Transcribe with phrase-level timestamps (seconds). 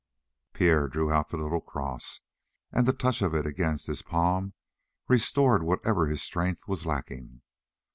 [0.53, 2.21] Pierre drew out the little cross,
[2.71, 4.53] and the touch of it against his palm
[5.07, 7.43] restored whatever of his strength was lacking.